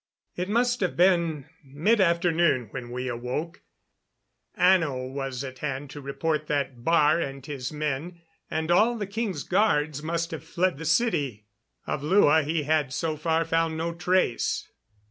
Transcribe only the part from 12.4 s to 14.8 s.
he had, so far, found no trace.